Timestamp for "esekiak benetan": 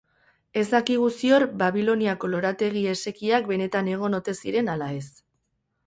2.95-3.95